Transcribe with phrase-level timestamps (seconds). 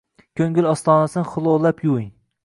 [0.39, 2.09] Ko’ngil ostonasin xlorlab yuving